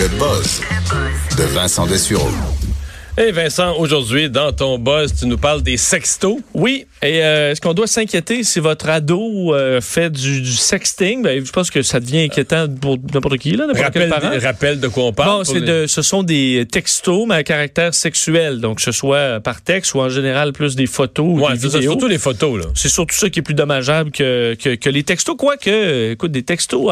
Le 0.00 0.08
buzz 0.18 0.62
de 1.36 1.42
Vincent 1.54 1.86
Dessureau. 1.86 2.30
Hey 3.18 3.32
Vincent, 3.32 3.76
aujourd'hui, 3.76 4.30
dans 4.30 4.50
ton 4.50 4.78
buzz, 4.78 5.12
tu 5.14 5.26
nous 5.26 5.36
parles 5.36 5.62
des 5.62 5.76
sextos. 5.76 6.38
Oui, 6.54 6.86
et 7.02 7.22
euh, 7.22 7.50
est-ce 7.50 7.60
qu'on 7.60 7.74
doit 7.74 7.86
s'inquiéter 7.86 8.42
si 8.42 8.60
votre 8.60 8.88
ado 8.88 9.54
euh, 9.54 9.82
fait 9.82 10.08
du, 10.10 10.40
du 10.40 10.52
sexting? 10.52 11.22
Ben, 11.22 11.44
je 11.44 11.52
pense 11.52 11.70
que 11.70 11.82
ça 11.82 12.00
devient 12.00 12.20
inquiétant 12.22 12.66
pour 12.80 12.96
n'importe 13.12 13.36
qui, 13.36 13.50
là, 13.50 13.66
n'importe 13.66 13.92
quel 13.92 14.10
Rappelle, 14.10 14.30
parent. 14.30 14.40
rappelle 14.42 14.80
de 14.80 14.88
quoi 14.88 15.04
on 15.04 15.12
parle. 15.12 15.28
Bon, 15.28 15.36
pour 15.44 15.52
c'est 15.52 15.60
les- 15.60 15.66
de, 15.82 15.86
ce 15.86 16.00
sont 16.00 16.22
des 16.22 16.66
textos, 16.72 17.26
mais 17.28 17.34
à 17.34 17.42
caractère 17.42 17.92
sexuel. 17.92 18.60
Donc, 18.60 18.76
que 18.78 18.82
ce 18.82 18.92
soit 18.92 19.40
par 19.40 19.60
texte 19.60 19.92
ou 19.92 20.00
en 20.00 20.08
général 20.08 20.54
plus 20.54 20.74
des 20.76 20.86
photos 20.86 21.26
ou 21.26 21.40
Ouais, 21.44 21.52
des 21.52 21.58
c'est 21.58 21.66
vidéos. 21.76 21.90
surtout 21.92 22.08
les 22.08 22.16
photos, 22.18 22.58
là. 22.58 22.70
C'est 22.74 22.88
surtout 22.88 23.14
ça 23.16 23.28
qui 23.28 23.40
est 23.40 23.42
plus 23.42 23.52
dommageable 23.54 24.12
que, 24.12 24.54
que, 24.54 24.76
que 24.76 24.88
les 24.88 25.02
textos. 25.02 25.36
Quoique, 25.36 26.12
écoute, 26.12 26.32
des 26.32 26.42
textos 26.44 26.90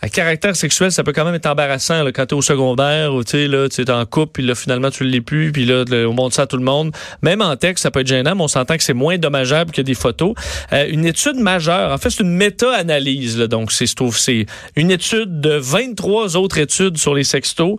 à 0.00 0.08
caractère 0.08 0.54
sexuel, 0.54 0.92
ça 0.92 1.02
peut 1.02 1.12
quand 1.12 1.24
même 1.24 1.34
être 1.34 1.46
embarrassant 1.46 2.02
là, 2.02 2.12
quand 2.12 2.26
t'es 2.26 2.34
au 2.34 2.42
secondaire 2.42 3.14
ou 3.14 3.24
tu 3.24 3.30
sais, 3.30 3.48
là, 3.48 3.68
en 4.00 4.06
couple, 4.06 4.32
puis 4.34 4.42
là, 4.42 4.54
finalement, 4.54 4.90
tu 4.90 5.04
l'es 5.04 5.20
plus, 5.20 5.52
puis 5.52 5.64
là, 5.64 5.84
on 6.06 6.12
montre 6.12 6.36
ça 6.36 6.42
à 6.42 6.46
tout 6.46 6.56
le 6.56 6.64
monde. 6.64 6.92
Même 7.22 7.40
en 7.40 7.56
texte, 7.56 7.82
ça 7.82 7.90
peut 7.90 8.00
être 8.00 8.06
gênant, 8.06 8.34
mais 8.34 8.42
on 8.42 8.48
s'entend 8.48 8.76
que 8.76 8.82
c'est 8.82 8.94
moins 8.94 9.18
dommageable 9.18 9.72
que 9.72 9.82
des 9.82 9.94
photos. 9.94 10.34
Euh, 10.72 10.86
une 10.88 11.04
étude 11.04 11.36
majeure, 11.36 11.92
en 11.92 11.98
fait, 11.98 12.10
c'est 12.10 12.22
une 12.22 12.34
méta-analyse. 12.34 13.38
Donc, 13.38 13.72
c'est 13.72 13.86
c'est 14.12 14.46
une 14.76 14.90
étude 14.90 15.40
de 15.40 15.54
23 15.54 16.36
autres 16.36 16.58
études 16.58 16.98
sur 16.98 17.14
les 17.14 17.24
sextos 17.24 17.76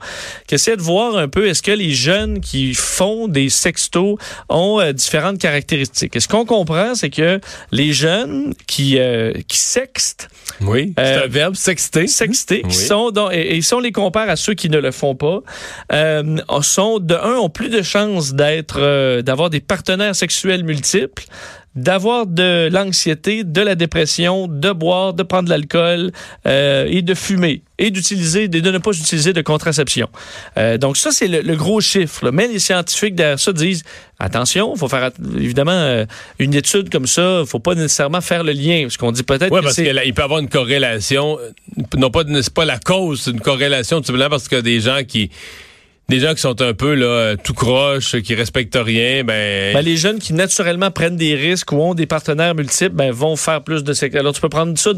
qui 0.47 0.55
essaie 0.55 0.75
de 0.75 0.81
voir 0.81 1.15
un 1.15 1.27
peu 1.27 1.47
est-ce 1.47 1.61
que 1.61 1.71
les 1.71 1.91
jeunes 1.91 2.41
qui 2.41 2.73
font 2.73 3.27
des 3.27 3.49
sextos 3.49 4.17
ont 4.49 4.79
euh, 4.79 4.91
différentes 4.91 5.37
caractéristiques. 5.37 6.15
Et 6.15 6.19
ce 6.19 6.27
qu'on 6.27 6.45
comprend, 6.45 6.95
c'est 6.95 7.09
que 7.09 7.39
les 7.71 7.93
jeunes 7.93 8.53
qui, 8.67 8.97
euh, 8.99 9.33
qui 9.47 9.57
sextent, 9.57 10.29
Oui, 10.61 10.93
c'est 10.97 11.03
Euh, 11.03 11.23
un 11.25 11.27
verbe, 11.27 11.55
sexter. 11.55 12.07
sexter, 12.07 12.61
Oui. 12.63 12.69
qui 12.69 12.75
sont 12.77 13.11
donc, 13.11 13.31
et, 13.33 13.61
si 13.61 13.73
on 13.73 13.79
les 13.79 13.91
compare 13.91 14.29
à 14.29 14.35
ceux 14.35 14.53
qui 14.53 14.69
ne 14.69 14.77
le 14.79 14.91
font 14.91 15.15
pas, 15.15 15.39
euh, 15.93 16.37
sont 16.61 16.99
de 16.99 17.15
un 17.15 17.35
ont 17.37 17.49
plus 17.49 17.69
de 17.69 17.81
chances 17.81 18.33
d'être, 18.33 18.77
euh, 18.79 19.21
d'avoir 19.21 19.49
des 19.49 19.59
partenaires 19.61 20.15
sexuels 20.15 20.63
multiples, 20.63 21.23
d'avoir 21.75 22.25
de 22.25 22.67
l'anxiété, 22.71 23.43
de 23.43 23.61
la 23.61 23.75
dépression, 23.75 24.47
de 24.47 24.71
boire, 24.71 25.13
de 25.13 25.23
prendre 25.23 25.45
de 25.45 25.49
l'alcool 25.51 26.11
euh, 26.47 26.85
et 26.89 27.01
de 27.01 27.13
fumer 27.13 27.61
et 27.77 27.91
d'utiliser, 27.91 28.47
de 28.47 28.71
ne 28.71 28.77
pas 28.79 28.91
utiliser 28.91 29.31
de 29.33 29.41
contraception. 29.41 30.09
Euh, 30.57 30.77
donc 30.77 30.97
ça 30.97 31.11
c'est 31.11 31.27
le, 31.27 31.41
le 31.41 31.55
gros 31.55 31.79
chiffre. 31.79 32.25
là. 32.25 32.31
Mais 32.31 32.47
les 32.47 32.59
scientifiques 32.59 33.15
derrière 33.15 33.39
ça 33.39 33.53
disent 33.53 33.83
attention, 34.19 34.75
faut 34.75 34.89
faire 34.89 35.11
évidemment 35.37 35.71
euh, 35.71 36.05
une 36.39 36.53
étude 36.55 36.89
comme 36.89 37.07
ça, 37.07 37.43
faut 37.45 37.59
pas 37.59 37.75
nécessairement 37.75 38.19
faire 38.21 38.43
le 38.43 38.51
lien 38.51 38.81
parce 38.83 38.97
qu'on 38.97 39.11
dit 39.11 39.23
peut-être 39.23 39.51
Oui, 39.51 39.61
parce 39.63 39.75
qu'il 39.75 39.85
peut 40.13 40.21
y 40.21 40.23
avoir 40.23 40.39
une 40.39 40.49
corrélation. 40.49 41.37
euh, 41.39 41.83
Non 41.97 42.09
pas, 42.11 42.23
c'est 42.41 42.53
pas 42.53 42.65
la 42.65 42.79
cause, 42.79 43.21
c'est 43.21 43.31
une 43.31 43.39
corrélation 43.41 43.99
tout 44.01 44.07
simplement 44.07 44.29
parce 44.29 44.47
que 44.49 44.57
des 44.59 44.81
gens 44.81 44.99
qui, 45.07 45.29
des 46.09 46.19
gens 46.19 46.33
qui 46.33 46.41
sont 46.41 46.59
un 46.61 46.73
peu 46.73 46.93
là 46.95 47.35
tout 47.37 47.53
croche, 47.53 48.19
qui 48.21 48.35
respectent 48.35 48.77
rien, 48.79 49.23
ben, 49.23 49.73
Ben, 49.73 49.81
les 49.85 49.95
jeunes 49.97 50.19
qui 50.19 50.33
naturellement 50.33 50.91
prennent 50.91 51.17
des 51.17 51.35
risques 51.35 51.71
ou 51.71 51.77
ont 51.77 51.93
des 51.93 52.05
partenaires 52.05 52.55
multiples 52.55 52.95
ben, 52.95 53.11
vont 53.11 53.35
faire 53.35 53.61
plus 53.61 53.83
de 53.83 53.93
sexe. 53.93 54.15
Alors, 54.15 54.33
tu 54.33 54.41
peux 54.41 54.49
prendre 54.49 54.77
ça 54.77 54.91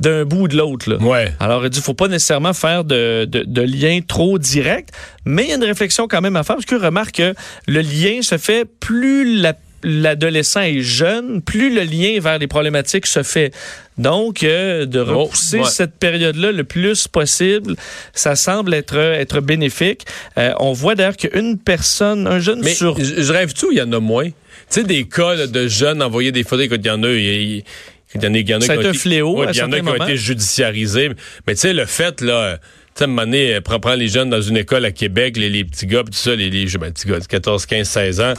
d'un 0.00 0.24
bout 0.24 0.42
ou 0.42 0.48
de 0.48 0.56
l'autre. 0.56 0.90
là. 0.90 0.96
ouais. 0.96 1.32
Alors, 1.40 1.64
il 1.64 1.70
dit 1.70 1.80
faut 1.80 1.94
pas 1.94 2.08
nécessairement 2.08 2.52
faire 2.52 2.84
de, 2.84 3.26
de, 3.26 3.44
de 3.46 3.62
lien 3.62 4.00
trop 4.06 4.38
direct, 4.38 4.90
mais 5.24 5.44
il 5.44 5.48
y 5.50 5.52
a 5.52 5.56
une 5.56 5.64
réflexion 5.64 6.08
quand 6.08 6.20
même 6.20 6.36
à 6.36 6.42
faire 6.42 6.56
parce 6.56 6.66
que 6.66 6.74
remarque 6.76 7.16
que 7.16 7.34
le 7.66 7.80
lien 7.80 8.22
se 8.22 8.38
fait 8.38 8.64
plus 8.80 9.40
la 9.40 9.54
l'adolescent 9.86 10.62
est 10.62 10.80
jeune, 10.80 11.40
plus 11.42 11.72
le 11.72 11.82
lien 11.82 12.18
vers 12.20 12.38
les 12.38 12.48
problématiques 12.48 13.06
se 13.06 13.22
fait. 13.22 13.54
Donc, 13.98 14.42
euh, 14.42 14.84
de 14.84 14.98
Oh, 15.00 15.24
repousser 15.24 15.60
ouais. 15.60 15.70
cette 15.70 15.94
période-là 15.94 16.50
le 16.50 16.64
plus 16.64 17.06
possible, 17.06 17.76
ça 18.12 18.34
semble 18.34 18.74
être, 18.74 18.96
être 18.96 19.40
bénéfique. 19.40 20.04
Euh, 20.38 20.52
on 20.58 20.72
voit 20.72 20.96
d'ailleurs 20.96 21.16
qu'une 21.16 21.56
personne, 21.56 22.26
un 22.26 22.40
jeune 22.40 22.60
Mais 22.62 22.74
sur 22.74 22.98
je 22.98 23.32
rêve 23.32 23.54
tout, 23.54 23.68
il 23.70 23.78
y 23.78 23.82
en 23.82 23.92
a 23.92 24.00
moins? 24.00 24.26
Tu 24.26 24.32
sais, 24.70 24.82
des 24.82 25.04
cas 25.04 25.36
là, 25.36 25.46
de 25.46 25.68
jeunes 25.68 26.02
envoyer 26.02 26.32
des 26.32 26.42
photos, 26.42 26.66
écoute, 26.66 26.80
il 26.82 26.88
y 26.88 26.90
en 26.90 27.04
a, 27.04 27.08
y, 27.08 27.58
y 27.58 28.26
en 28.26 28.34
a, 28.34 28.38
il 28.38 28.50
y 28.50 28.54
en 28.54 28.58
a 28.58 28.64
Ça 28.64 28.72
a 28.72 28.76
qui 28.76 28.80
été 28.80 28.88
ont 28.88 28.90
un 28.90 28.94
fléau 28.94 29.36
ouais, 29.38 29.46
il 29.52 29.56
y 29.56 29.62
en 29.62 29.70
a 29.70 29.80
qui 29.80 29.88
ont 29.88 29.94
été 29.94 30.16
judiciarisés. 30.16 31.10
Mais 31.46 31.54
tu 31.54 31.60
sais, 31.60 31.72
le 31.72 31.86
fait, 31.86 32.20
là, 32.22 32.58
tu 32.58 32.64
sais, 32.96 33.04
à 33.04 33.04
un 33.04 33.06
moment 33.08 33.22
donné, 33.22 33.54
euh, 33.54 33.60
prends 33.60 33.94
les 33.94 34.08
jeunes 34.08 34.30
dans 34.30 34.42
une 34.42 34.56
école 34.56 34.84
à 34.84 34.90
Québec, 34.90 35.36
les, 35.36 35.48
les 35.48 35.64
petits 35.64 35.86
gars, 35.86 36.02
pis 36.02 36.10
tout 36.10 36.18
ça, 36.18 36.34
les, 36.34 36.50
les 36.50 36.66
ben, 36.78 36.90
petits 36.92 37.06
gars 37.06 37.20
de 37.20 37.26
14, 37.26 37.64
15, 37.66 37.88
16 37.88 38.20
ans, 38.20 38.34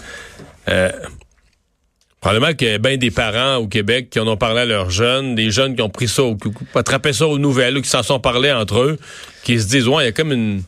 euh, 0.68 0.90
Probablement 2.20 2.54
qu'il 2.54 2.68
y 2.68 2.72
a 2.72 2.78
bien 2.80 2.98
des 2.98 3.12
parents 3.12 3.58
au 3.58 3.68
Québec 3.68 4.10
qui 4.10 4.20
en 4.20 4.28
ont 4.28 4.38
parlé 4.38 4.62
à 4.62 4.66
leurs 4.66 4.90
jeunes, 4.90 5.36
des 5.36 5.52
jeunes 5.52 5.76
qui 5.76 5.82
ont 5.84 5.90
pris 5.90 6.08
ça, 6.08 6.24
qui 6.42 6.48
ont 6.48 6.80
attrapé 6.80 7.14
ça 7.14 7.28
aux 7.28 7.38
nouvelles, 7.38 7.78
ou 7.78 7.82
qui 7.82 7.90
s'en 7.90 8.02
sont 8.02 8.20
parlé 8.20 8.52
entre 8.52 8.80
eux, 8.80 8.98
qui 9.44 9.60
se 9.60 9.68
disent, 9.68 9.88
ouais, 9.88 10.04
il 10.04 10.06
y 10.08 10.10
a 10.10 10.12
comme 10.12 10.32
une, 10.32 10.64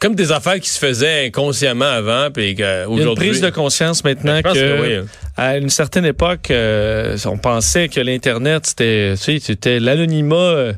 comme 0.00 0.14
des 0.14 0.32
affaires 0.32 0.58
qui 0.60 0.68
se 0.70 0.78
faisaient 0.78 1.26
inconsciemment 1.26 1.84
avant, 1.84 2.30
puis 2.30 2.62
a 2.62 2.84
une 2.84 2.88
qu'aujourd'hui. 2.88 3.28
prise 3.28 3.40
de 3.40 3.50
conscience 3.50 4.02
maintenant 4.02 4.40
que, 4.42 4.52
que 4.52 4.80
oui, 4.80 4.94
hein. 4.96 5.06
à 5.36 5.58
une 5.58 5.70
certaine 5.70 6.06
époque, 6.06 6.50
euh, 6.50 7.16
on 7.26 7.38
pensait 7.38 7.88
que 7.88 8.00
l'Internet, 8.00 8.66
c'était, 8.66 9.14
tu 9.16 9.22
sais, 9.22 9.38
c'était 9.40 9.80
l'anonymat, 9.80 10.36
euh, 10.36 10.72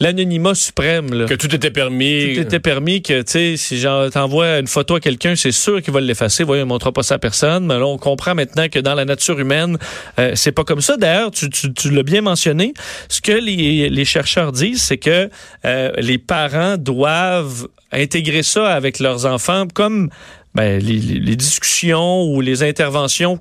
l'anonymat 0.00 0.54
suprême. 0.54 1.12
Là. 1.12 1.26
que 1.26 1.34
tout 1.34 1.54
était 1.54 1.70
permis. 1.70 2.34
Tout 2.34 2.40
était 2.40 2.58
permis 2.60 3.02
que, 3.02 3.20
tu 3.22 3.30
sais, 3.32 3.56
si 3.56 3.82
t'envoies 4.12 4.58
une 4.58 4.66
photo 4.66 4.94
à 4.96 5.00
quelqu'un, 5.00 5.36
c'est 5.36 5.52
sûr 5.52 5.82
qu'il 5.82 5.92
va 5.92 6.00
l'effacer. 6.00 6.42
Voyons, 6.42 6.62
il 6.62 6.66
ne 6.66 6.68
montrera 6.70 6.92
pas 6.92 7.02
ça 7.02 7.14
à 7.16 7.18
personne. 7.18 7.66
Mais 7.66 7.74
là, 7.78 7.86
on 7.86 7.98
comprend 7.98 8.34
maintenant 8.34 8.68
que 8.68 8.78
dans 8.78 8.94
la 8.94 9.04
nature 9.04 9.38
humaine, 9.38 9.76
euh, 10.18 10.32
c'est 10.34 10.52
pas 10.52 10.64
comme 10.64 10.80
ça. 10.80 10.96
D'ailleurs, 10.96 11.30
tu, 11.30 11.48
tu, 11.50 11.72
tu 11.72 11.90
l'as 11.90 12.02
bien 12.02 12.22
mentionné. 12.22 12.72
Ce 13.08 13.20
que 13.20 13.32
les, 13.32 13.88
les 13.90 14.04
chercheurs 14.04 14.52
disent, 14.52 14.82
c'est 14.82 14.98
que 14.98 15.28
euh, 15.64 15.92
les 15.98 16.18
parents 16.18 16.76
doivent 16.78 17.68
intégrer 17.92 18.42
ça 18.42 18.68
avec 18.68 18.98
leurs 19.00 19.26
enfants 19.26 19.66
comme 19.72 20.08
ben, 20.54 20.80
les- 20.82 20.98
les 20.98 21.36
discussions 21.36 22.22
ou 22.24 22.40
les 22.40 22.62
interventions 22.62 23.38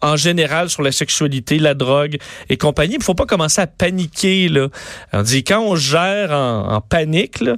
en 0.00 0.16
général 0.16 0.68
sur 0.70 0.82
la 0.82 0.92
sexualité, 0.92 1.58
la 1.58 1.74
drogue 1.74 2.18
et 2.48 2.56
compagnie. 2.56 2.96
Il 2.96 3.02
faut 3.02 3.14
pas 3.14 3.26
commencer 3.26 3.60
à 3.60 3.66
paniquer. 3.66 4.48
Là. 4.48 4.68
On 5.12 5.22
dit 5.22 5.44
quand 5.44 5.60
on 5.60 5.76
gère 5.76 6.32
en, 6.32 6.74
en 6.74 6.80
panique, 6.80 7.40
là, 7.40 7.56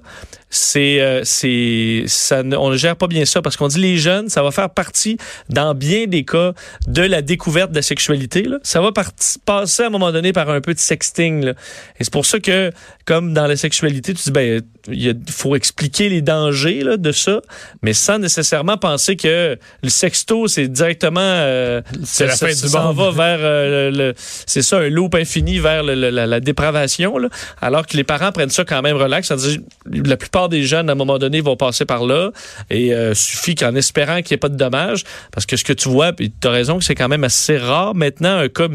c'est, 0.56 1.00
euh, 1.00 1.22
c'est, 1.24 2.04
ça, 2.06 2.42
on 2.58 2.70
ne 2.70 2.76
gère 2.76 2.94
pas 2.96 3.08
bien 3.08 3.24
ça 3.24 3.42
parce 3.42 3.56
qu'on 3.56 3.66
dit 3.66 3.80
les 3.80 3.96
jeunes, 3.96 4.28
ça 4.28 4.42
va 4.42 4.52
faire 4.52 4.70
partie, 4.70 5.16
dans 5.48 5.74
bien 5.74 6.06
des 6.06 6.24
cas, 6.24 6.52
de 6.86 7.02
la 7.02 7.22
découverte 7.22 7.70
de 7.72 7.76
la 7.76 7.82
sexualité. 7.82 8.42
Là. 8.44 8.58
Ça 8.62 8.80
va 8.80 8.92
parti- 8.92 9.38
passer 9.44 9.82
à 9.82 9.86
un 9.86 9.90
moment 9.90 10.12
donné 10.12 10.32
par 10.32 10.48
un 10.50 10.60
peu 10.60 10.72
de 10.72 10.78
sexting. 10.78 11.44
Là. 11.44 11.50
Et 11.98 12.04
c'est 12.04 12.12
pour 12.12 12.24
ça 12.24 12.38
que, 12.38 12.70
comme 13.04 13.34
dans 13.34 13.46
la 13.48 13.56
sexualité, 13.56 14.14
tu 14.14 14.22
dis, 14.22 14.30
ben, 14.30 14.62
il 14.88 15.16
faut 15.28 15.56
expliquer 15.56 16.08
les 16.08 16.22
dangers 16.22 16.82
là, 16.82 16.96
de 16.96 17.10
ça, 17.10 17.40
mais 17.82 17.92
sans 17.92 18.18
nécessairement 18.18 18.76
penser 18.76 19.16
que 19.16 19.58
le 19.82 19.88
sexto, 19.88 20.46
c'est 20.46 20.68
directement... 20.68 21.20
euh, 21.20 21.82
C'est 22.04 22.26
la 22.26 22.36
ça- 22.36 22.46
fin 22.46 22.52
du 22.52 22.68
s'en 22.68 22.92
va 22.92 23.10
vers 23.10 23.38
euh, 23.40 23.90
le, 23.90 23.96
le- 23.96 24.14
c'est 24.16 24.62
ça 24.62 24.78
un 24.78 24.88
loop 24.88 25.14
infini 25.16 25.58
vers 25.58 25.82
le- 25.82 25.94
le- 25.96 26.10
la, 26.10 26.26
la 26.26 26.40
dépravation 26.40 27.18
là. 27.18 27.28
alors 27.60 27.86
que 27.86 27.96
les 27.96 28.04
parents 28.04 28.30
prennent 28.30 28.50
ça 28.50 28.64
quand 28.64 28.82
même 28.82 28.96
relax 28.96 29.28
ça 29.28 29.36
dit 29.36 29.60
la 29.86 30.16
plupart 30.16 30.43
des 30.48 30.62
jeunes 30.62 30.88
à 30.88 30.92
un 30.92 30.96
moment 30.96 31.18
donné 31.18 31.40
vont 31.40 31.56
passer 31.56 31.84
par 31.84 32.04
là 32.04 32.30
et 32.70 32.94
euh, 32.94 33.14
suffit 33.14 33.54
qu'en 33.54 33.74
espérant 33.74 34.22
qu'il 34.22 34.34
n'y 34.34 34.34
ait 34.34 34.38
pas 34.38 34.48
de 34.48 34.56
dommages 34.56 35.04
parce 35.32 35.46
que 35.46 35.56
ce 35.56 35.64
que 35.64 35.72
tu 35.72 35.88
vois 35.88 36.12
tu 36.12 36.30
as 36.44 36.50
raison 36.50 36.78
que 36.78 36.84
c'est 36.84 36.94
quand 36.94 37.08
même 37.08 37.24
assez 37.24 37.56
rare 37.56 37.94
maintenant 37.94 38.38
un 38.38 38.48
cas 38.48 38.68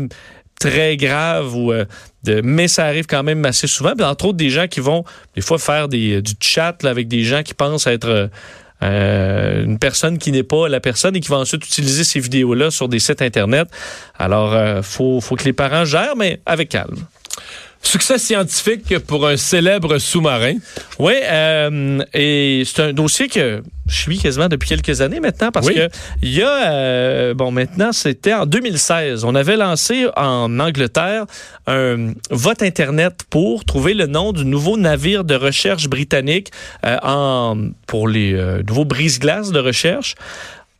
très 0.60 0.98
grave 0.98 1.56
ou 1.56 1.72
euh, 1.72 1.86
mais 2.44 2.68
ça 2.68 2.86
arrive 2.86 3.06
quand 3.06 3.24
même 3.24 3.46
assez 3.46 3.68
souvent 3.68 3.94
entre 4.02 4.26
autres 4.26 4.38
des 4.38 4.50
gens 4.50 4.68
qui 4.68 4.82
vont 4.82 5.04
des 5.36 5.42
fois 5.42 5.58
faire 5.58 5.88
des 5.88 6.22
du 6.22 6.34
chat 6.40 6.84
avec 6.84 7.08
des 7.08 7.24
gens 7.24 7.44
qui 7.44 7.54
pensent 7.54 7.88
être 7.88 8.10
euh, 8.10 8.28
euh, 8.82 9.66
une 9.66 9.78
personne 9.78 10.18
qui 10.18 10.32
n'est 10.32 10.44
pas 10.44 10.70
la 10.70 10.80
personne 10.80 11.16
et 11.16 11.20
qui 11.20 11.30
va 11.30 11.38
ensuite 11.38 11.66
utiliser 11.66 12.04
ces 12.04 12.20
vidéos-là 12.20 12.72
sur 12.72 12.88
des 12.88 13.00
sites 13.00 13.22
Internet. 13.22 13.68
Alors, 14.18 14.54
euh, 14.54 14.82
faut, 14.82 15.20
faut 15.20 15.36
que 15.36 15.44
les 15.44 15.54
parents 15.54 15.86
gèrent, 15.86 16.16
mais 16.16 16.40
avec 16.46 16.70
calme. 16.70 16.96
Succès 17.82 18.18
scientifique 18.20 19.00
pour 19.00 19.26
un 19.28 19.38
célèbre 19.38 19.98
sous-marin. 19.98 20.56
Oui, 21.00 21.14
euh, 21.24 22.00
et 22.14 22.64
c'est 22.66 22.82
un 22.84 22.94
dossier 22.94 23.30
que 23.30 23.64
je 23.88 23.96
suis 23.96 24.20
quasiment 24.20 24.48
depuis 24.50 24.70
quelques 24.70 25.02
années 25.02 25.20
maintenant 25.20 25.50
parce 25.52 25.66
Oui. 25.68 25.76
que 25.76 25.90
il 26.22 26.30
y 26.34 26.42
a, 26.44 26.72
euh, 26.72 27.34
bon, 27.34 27.52
maintenant, 27.52 27.92
c'était 27.92 28.34
en 28.34 28.46
2016. 28.46 29.24
On 29.24 29.34
avait 29.34 29.56
lancé 29.58 30.08
en 30.18 30.60
Angleterre 30.60 31.26
un 31.68 32.14
vote 32.30 32.62
Internet 32.62 33.22
pour 33.30 33.66
trouver 33.66 33.94
le 33.94 34.08
nom 34.08 34.34
du 34.34 34.46
nouveau 34.46 34.78
navire 34.78 35.24
de 35.24 35.36
recherche 35.36 35.88
britannique 35.88 36.52
euh, 36.86 36.98
en, 37.02 37.58
pour 37.88 38.08
les 38.08 38.34
nouveaux 38.68 38.86
brise-glaces 38.86 39.52
de 39.52 39.60
recherche. 39.60 40.16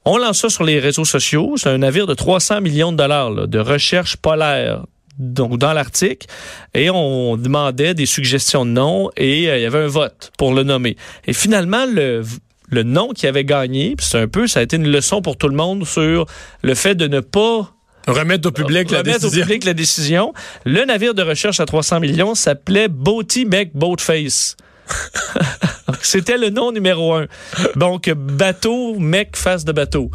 On 0.06 0.18
lance 0.18 0.40
ça 0.42 0.50
sur 0.50 0.64
les 0.64 0.80
réseaux 0.80 1.06
sociaux. 1.06 1.54
C'est 1.58 1.70
un 1.70 1.78
navire 1.80 2.08
de 2.08 2.14
300 2.14 2.62
millions 2.62 2.92
de 2.92 2.98
dollars 2.98 3.32
là, 3.32 3.48
de 3.48 3.60
recherche 3.60 4.16
polaire 4.18 4.82
donc 5.20 5.58
dans 5.58 5.74
l'Arctique, 5.74 6.28
et 6.74 6.90
on 6.90 7.38
demandait 7.38 7.94
des 7.94 8.06
suggestions 8.06 8.66
de 8.66 8.72
noms 8.72 9.10
et 9.18 9.50
euh, 9.50 9.58
il 9.58 9.62
y 9.62 9.66
avait 9.66 9.84
un 9.84 9.88
vote 9.88 10.32
pour 10.38 10.54
le 10.54 10.64
nommer. 10.64 10.96
Et 11.26 11.34
finalement, 11.34 11.86
le, 11.86 12.24
le 12.70 12.84
nom 12.84 13.10
qui 13.10 13.28
avait 13.28 13.46
gagné, 13.46 13.96
c'est 14.00 14.20
un 14.20 14.28
peu, 14.28 14.48
ça 14.48 14.62
a 14.62 14.64
été 14.64 14.78
une 14.78 14.90
leçon 14.90 15.22
pour 15.22 15.38
tout 15.38 15.50
le 15.50 15.56
monde 15.56 15.86
sur 15.86 16.26
le 16.62 16.74
fait 16.76 16.96
de 16.96 17.08
ne 17.08 17.20
pas 17.20 17.74
Remettre 18.08 18.48
au 18.48 18.52
public 18.52 18.90
la 18.90 19.00
remettre 19.00 19.20
décision. 19.20 19.42
au 19.42 19.46
public 19.46 19.66
la 19.66 19.74
décision. 19.74 20.34
Le 20.66 20.84
navire 20.86 21.14
de 21.14 21.22
recherche 21.22 21.60
à 21.60 21.66
300 21.66 22.00
millions 22.00 22.34
s'appelait 22.34 22.88
Boaty 22.88 23.46
Mac 23.46 23.70
Boatface. 23.76 24.58
C'était 26.02 26.38
le 26.38 26.50
nom 26.50 26.72
numéro 26.72 27.14
un. 27.14 27.28
Donc, 27.76 28.10
bateau, 28.10 28.98
mec, 28.98 29.36
face 29.36 29.66
de 29.66 29.72
bateau 29.72 30.10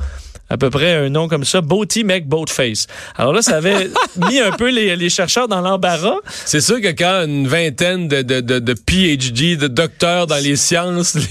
à 0.55 0.56
peu 0.56 0.71
près 0.71 0.95
un 0.95 1.09
nom 1.09 1.27
comme 1.27 1.45
ça, 1.45 1.61
Boaty 1.61 2.05
Mec 2.05 2.29
Boatface. 2.29 2.87
Alors 3.17 3.33
là, 3.33 3.43
ça 3.43 3.56
avait 3.56 3.91
mis 4.29 4.39
un 4.39 4.53
peu 4.53 4.71
les, 4.71 4.95
les 4.95 5.11
chercheurs 5.11 5.49
dans 5.49 5.61
l'embarras. 5.61 6.19
C'est 6.45 6.61
sûr 6.61 6.81
que 6.81 6.93
quand 6.93 7.25
une 7.27 7.49
vingtaine 7.49 8.06
de, 8.06 8.23
de, 8.23 8.41
de, 8.41 8.61
de 8.61 8.75
PhD, 8.75 9.56
de 9.56 9.67
docteurs 9.67 10.29
dans 10.29 10.41
les 10.41 10.55
sciences, 10.55 11.17
les, 11.17 11.23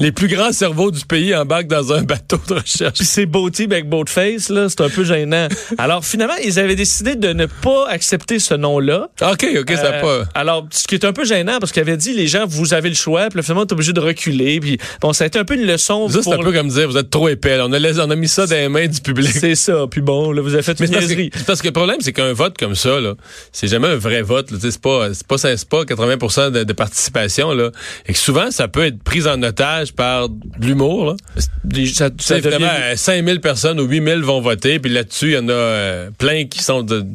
les, 0.00 0.12
plus 0.12 0.28
grands 0.28 0.52
cerveaux 0.52 0.90
du 0.90 1.04
pays 1.04 1.34
embarquent 1.34 1.68
dans 1.68 1.92
un 1.92 2.02
bateau 2.02 2.40
de 2.48 2.54
recherche. 2.54 2.98
Puis 2.98 3.06
c'est 3.06 3.26
Boaty 3.26 3.66
Mec 3.66 3.88
Boatface, 3.88 4.48
là, 4.48 4.68
c'est 4.68 4.80
un 4.80 4.88
peu 4.88 5.04
gênant. 5.04 5.48
Alors 5.78 6.04
finalement, 6.04 6.36
ils 6.44 6.58
avaient 6.58 6.76
décidé 6.76 7.16
de 7.16 7.32
ne 7.32 7.46
pas 7.46 7.88
accepter 7.88 8.38
ce 8.38 8.54
nom-là. 8.54 9.08
OK, 9.22 9.46
OK, 9.60 9.72
ça 9.76 9.86
euh, 9.86 10.00
pas. 10.00 10.28
Alors, 10.34 10.66
ce 10.70 10.86
qui 10.86 10.94
est 10.94 11.04
un 11.04 11.12
peu 11.12 11.24
gênant, 11.24 11.58
parce 11.58 11.72
qu'ils 11.72 11.82
avaient 11.82 11.96
dit, 11.96 12.12
les 12.12 12.26
gens, 12.26 12.46
vous 12.46 12.74
avez 12.74 12.88
le 12.88 12.94
choix, 12.94 13.28
puis 13.28 13.42
finalement, 13.42 13.64
est 13.64 13.72
obligé 13.72 13.92
de 13.92 14.00
reculer. 14.00 14.60
Puis 14.60 14.78
bon, 15.00 15.12
ça 15.12 15.24
a 15.24 15.26
été 15.26 15.38
un 15.38 15.44
peu 15.44 15.54
une 15.54 15.66
leçon. 15.66 16.08
Ça, 16.08 16.22
c'est 16.22 16.32
un 16.32 16.38
peu 16.38 16.52
comme 16.52 16.68
dire, 16.68 16.88
vous 16.88 16.96
êtes 16.96 17.10
trop 17.10 17.28
épais. 17.28 17.58
On 17.60 17.72
a, 17.72 17.78
on 17.78 18.10
a 18.10 18.16
mis 18.16 18.28
ça 18.28 18.46
dans 18.46 18.54
les 18.54 18.68
mains 18.68 18.86
du 18.86 19.00
public. 19.00 19.30
C'est 19.32 19.54
ça. 19.54 19.86
Puis 19.90 20.00
bon, 20.00 20.32
là, 20.32 20.42
vous 20.42 20.54
avez 20.54 20.62
fait 20.62 20.78
une 20.80 20.88
parce 20.88 21.06
que, 21.06 21.44
parce 21.44 21.62
que 21.62 21.66
le 21.68 21.72
problème, 21.72 21.98
c'est 22.00 22.12
qu'un 22.12 22.32
vote 22.32 22.56
comme 22.58 22.74
ça, 22.74 23.00
là, 23.00 23.14
c'est 23.52 23.68
jamais 23.68 23.88
un 23.88 23.96
vrai 23.96 24.22
vote. 24.22 24.48
C'est 24.60 24.80
pas, 24.80 25.12
c'est 25.12 25.26
pas, 25.26 25.38
c'est 25.38 25.68
pas 25.68 25.84
80 25.84 26.50
de, 26.50 26.64
de, 26.64 26.72
participation, 26.72 27.52
là. 27.52 27.70
Et 28.06 28.12
que 28.12 28.18
souvent, 28.18 28.50
ça 28.50 28.68
peut 28.68 28.84
être 28.84 29.02
pris 29.02 29.26
en 29.26 29.42
otage 29.42 29.87
par 29.92 30.28
de 30.28 30.66
l'humour. 30.66 31.16
Ça, 31.94 32.10
ça 32.18 32.40
devient... 32.40 32.96
5000 32.96 33.40
personnes 33.40 33.80
ou 33.80 33.84
8000 33.84 34.20
vont 34.20 34.40
voter, 34.40 34.78
puis 34.78 34.92
là-dessus, 34.92 35.28
il 35.28 35.34
y 35.34 35.38
en 35.38 35.48
a 35.48 35.52
euh, 35.52 36.10
plein 36.16 36.46
qui 36.46 36.62
sont 36.62 36.82
de 36.82 37.06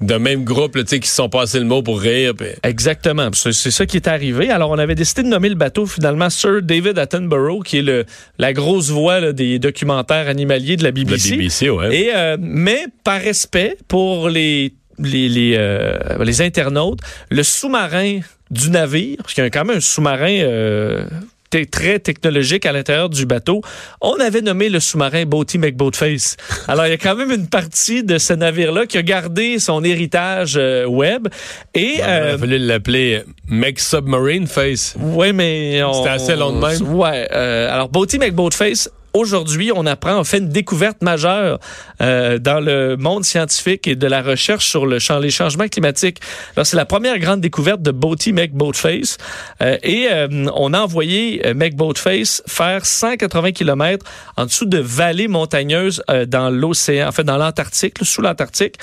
d'un 0.00 0.18
même 0.18 0.44
groupe, 0.44 0.82
qui 0.84 1.08
se 1.08 1.14
sont 1.14 1.30
passés 1.30 1.58
le 1.58 1.64
mot 1.64 1.82
pour 1.82 2.00
rire. 2.00 2.34
Exactement. 2.62 3.30
C'est 3.32 3.70
ça 3.70 3.86
qui 3.86 3.96
est 3.96 4.08
arrivé. 4.08 4.50
Alors, 4.50 4.70
on 4.70 4.78
avait 4.78 4.94
décidé 4.94 5.22
de 5.22 5.28
nommer 5.28 5.48
le 5.48 5.54
bateau 5.54 5.86
finalement 5.86 6.28
Sir 6.28 6.60
David 6.62 6.98
Attenborough, 6.98 7.64
qui 7.64 7.78
est 7.78 7.82
le, 7.82 8.04
la 8.38 8.52
grosse 8.52 8.90
voix 8.90 9.20
là, 9.20 9.32
des 9.32 9.58
documentaires 9.58 10.28
animaliers 10.28 10.76
de 10.76 10.84
la 10.84 10.92
BBC. 10.92 11.30
La 11.30 11.36
BBC, 11.36 11.70
ouais. 11.70 11.96
Et, 11.96 12.10
euh, 12.14 12.36
mais 12.38 12.84
par 13.04 13.20
respect 13.22 13.78
pour 13.88 14.28
les 14.28 14.74
les, 14.98 15.28
les, 15.28 15.54
euh, 15.56 15.98
les 16.24 16.42
internautes, 16.42 17.00
le 17.30 17.42
sous-marin 17.42 18.20
du 18.50 18.70
navire, 18.70 19.18
parce 19.18 19.34
qu'il 19.34 19.44
y 19.44 19.46
a 19.46 19.50
quand 19.50 19.64
même 19.64 19.78
un 19.78 19.80
sous-marin 19.80 20.38
euh, 20.40 21.04
très 21.50 21.98
technologique 21.98 22.66
à 22.66 22.72
l'intérieur 22.72 23.08
du 23.08 23.26
bateau. 23.26 23.62
On 24.00 24.14
avait 24.20 24.42
nommé 24.42 24.68
le 24.68 24.80
sous-marin 24.80 25.24
Boaty 25.24 25.58
McBoatface. 25.58 26.36
Alors, 26.68 26.86
il 26.86 26.90
y 26.90 26.94
a 26.94 26.98
quand 26.98 27.16
même 27.16 27.30
une 27.30 27.48
partie 27.48 28.02
de 28.02 28.18
ce 28.18 28.32
navire-là 28.32 28.86
qui 28.86 28.98
a 28.98 29.02
gardé 29.02 29.58
son 29.58 29.82
héritage 29.84 30.56
euh, 30.56 30.86
web. 30.86 31.28
Et, 31.74 31.96
il 31.96 32.02
a 32.02 32.38
fallu 32.38 32.58
l'appeler 32.58 33.22
Mec 33.48 33.80
Submarine 33.80 34.46
Face. 34.46 34.94
Oui, 34.98 35.32
mais... 35.32 35.80
C'était 35.94 36.08
assez 36.08 36.36
long 36.36 36.52
de 36.52 36.66
même. 36.66 36.94
Ouais. 36.94 37.28
Euh, 37.32 37.72
alors, 37.72 37.88
Boaty 37.88 38.18
McBoatface 38.18 38.90
aujourd'hui, 39.16 39.72
on 39.74 39.86
apprend, 39.86 40.18
on 40.20 40.24
fait 40.24 40.38
une 40.38 40.50
découverte 40.50 41.02
majeure 41.02 41.58
euh, 42.00 42.38
dans 42.38 42.60
le 42.60 42.96
monde 42.96 43.24
scientifique 43.24 43.88
et 43.88 43.96
de 43.96 44.06
la 44.06 44.22
recherche 44.22 44.66
sur 44.66 44.86
le 44.86 44.98
les 45.20 45.30
changements 45.30 45.68
climatiques. 45.68 46.20
C'est 46.62 46.76
la 46.76 46.84
première 46.84 47.18
grande 47.18 47.40
découverte 47.40 47.82
de 47.82 47.90
Boaty 47.90 48.32
McBoatface. 48.32 49.18
Euh, 49.62 49.76
et 49.82 50.08
euh, 50.10 50.46
on 50.54 50.72
a 50.72 50.80
envoyé 50.80 51.46
euh, 51.46 51.54
McBoatface 51.54 52.42
faire 52.46 52.84
180 52.84 53.52
km 53.52 54.04
en 54.36 54.46
dessous 54.46 54.66
de 54.66 54.78
vallées 54.78 55.28
montagneuses 55.28 56.02
dans 56.28 56.50
l'océan, 56.50 57.08
en 57.08 57.12
fait, 57.12 57.24
dans 57.24 57.38
l'Antarctique, 57.38 57.96
sous 58.02 58.22
l'Antarctique, 58.22 58.76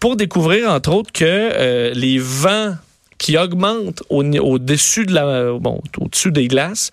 pour 0.00 0.16
découvrir, 0.16 0.70
entre 0.70 0.92
autres, 0.92 1.12
que 1.12 1.92
les 1.94 2.18
vents 2.18 2.74
qui 3.18 3.36
augmentent 3.36 4.02
au-dessus 4.08 5.06
de 5.06 5.14
la, 5.14 5.52
bon, 5.52 5.80
au-dessus 5.98 6.32
des 6.32 6.48
glaces, 6.48 6.90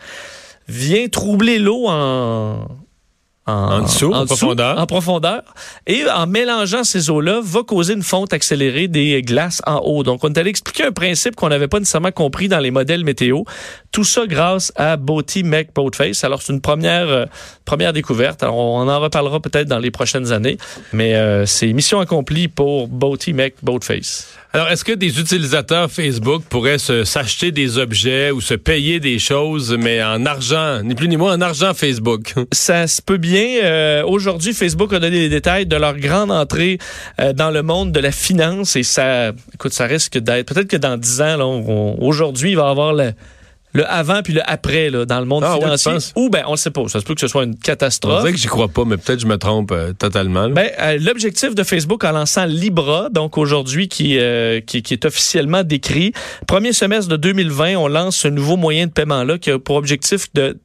vient 0.68 1.08
troubler 1.08 1.60
l'eau 1.60 1.86
en, 1.88 2.68
en, 3.48 3.82
dessous, 3.82 4.12
en, 4.14 4.26
profondeur. 4.26 4.78
En 4.78 4.86
profondeur. 4.86 5.42
Et 5.86 6.04
en 6.10 6.28
mélangeant 6.28 6.84
ces 6.84 7.10
eaux-là, 7.10 7.40
va 7.42 7.64
causer 7.64 7.94
une 7.94 8.04
fonte 8.04 8.34
accélérée 8.34 8.88
des 8.88 9.22
glaces 9.22 9.62
en 9.66 9.78
haut. 9.78 10.04
Donc, 10.04 10.24
on 10.24 10.28
est 10.28 10.38
allé 10.38 10.50
expliquer 10.50 10.84
un 10.84 10.92
principe 10.92 11.36
qu'on 11.36 11.50
n'avait 11.50 11.70
pas 11.70 11.80
nécessairement 11.80 12.12
compris 12.12 12.50
dans 12.50 12.60
les 12.60 12.72
modèles 12.72 13.06
météo. 13.06 13.44
Tout 13.92 14.04
ça 14.04 14.28
grâce 14.28 14.74
à 14.76 14.98
Boaty 14.98 15.44
Mech 15.44 15.70
Boatface. 15.74 16.24
Alors, 16.24 16.42
c'est 16.42 16.52
une 16.52 16.62
première, 16.62 17.08
euh, 17.08 17.26
première 17.64 17.94
découverte. 17.94 18.44
Alors, 18.44 18.58
on 18.58 18.88
en 18.88 19.00
reparlera 19.00 19.40
peut-être 19.40 19.68
dans 19.68 19.80
les 19.80 19.92
prochaines 19.92 20.32
années. 20.34 20.58
Mais 20.92 21.16
euh, 21.16 21.46
c'est 21.46 21.72
mission 21.72 22.00
accomplie 22.00 22.50
pour 22.50 22.88
Boaty 22.90 23.34
Mech 23.34 23.54
Boatface. 23.64 24.28
Alors, 24.58 24.72
est-ce 24.72 24.84
que 24.84 24.94
des 24.94 25.20
utilisateurs 25.20 25.92
Facebook 25.92 26.42
pourraient 26.50 26.80
s'acheter 26.80 27.52
des 27.52 27.78
objets 27.78 28.32
ou 28.32 28.42
se 28.42 28.56
payer 28.56 29.00
des 29.00 29.20
choses, 29.20 29.78
mais 29.80 30.04
en 30.04 30.26
argent, 30.26 30.82
ni 30.82 30.96
plus 30.96 31.08
ni 31.08 31.16
moins 31.16 31.36
en 31.36 31.42
argent 31.42 31.76
Facebook? 31.76 32.34
Ça 32.52 32.88
se 32.88 33.00
peut 33.00 33.18
bien. 33.18 33.60
Euh, 33.64 34.04
Aujourd'hui, 34.04 34.56
Facebook 34.56 34.94
a 34.94 35.00
donné 35.00 35.20
des 35.20 35.30
détails 35.30 35.68
de 35.68 35.76
leur 35.76 35.96
grande 36.00 36.32
entrée 36.32 36.80
euh, 37.22 37.34
dans 37.34 37.52
le 37.52 37.62
monde 37.62 37.92
de 37.92 38.00
la 38.00 38.12
finance 38.12 38.76
et 38.76 38.82
ça, 38.82 39.32
écoute, 39.54 39.74
ça 39.74 39.86
risque 39.86 40.18
d'être, 40.18 40.52
peut-être 40.52 40.70
que 40.70 40.78
dans 40.78 40.98
dix 40.98 41.22
ans, 41.22 41.38
aujourd'hui, 42.00 42.50
il 42.50 42.58
va 42.58 42.66
y 42.66 42.72
avoir 42.72 42.94
le 42.94 43.14
le 43.78 43.90
avant 43.90 44.22
puis 44.24 44.34
le 44.34 44.42
après 44.46 44.90
là, 44.90 45.06
dans 45.06 45.20
le 45.20 45.26
monde 45.26 45.44
ah, 45.46 45.56
financier. 45.56 45.92
Ou 46.16 46.30
ben 46.30 46.44
on 46.48 46.52
le 46.52 46.58
sait 46.58 46.72
pas, 46.72 46.88
ça 46.88 47.00
se 47.00 47.06
peut 47.06 47.14
que 47.14 47.22
ce 47.22 47.28
soit 47.28 47.44
une 47.44 47.56
catastrophe. 47.56 48.24
C'est 48.26 48.32
que 48.32 48.38
j'y 48.38 48.48
crois 48.48 48.68
pas, 48.68 48.86
mais 48.86 48.98
peut-être 48.98 49.20
je 49.20 49.28
me 49.28 49.38
trompe 49.38 49.72
euh, 49.72 49.94
totalement. 49.94 50.50
Ben, 50.50 50.70
euh, 50.80 50.98
l'objectif 51.00 51.54
de 51.54 51.64
Facebook 51.64 52.04
en 52.04 52.12
lançant 52.12 52.46
Libra, 52.46 53.10
donc 53.12 53.38
aujourd'hui 53.38 53.88
qui, 53.88 54.18
euh, 54.18 54.62
qui, 54.62 54.82
qui 54.82 54.94
est 54.94 55.06
officiellement 55.06 55.64
décrit, 55.64 56.12
premier 56.48 56.74
semestre 56.74 57.10
de 57.10 57.18
2020, 57.18 57.76
on 57.76 57.88
lance 57.88 58.18
ce 58.18 58.28
nouveau 58.28 58.58
moyen 58.58 58.88
de 58.88 58.92
paiement 58.92 59.24
là 59.24 59.38
qui 59.38 59.52
a 59.52 59.60
pour 59.60 59.76
objectif 59.76 60.34
de 60.34 60.58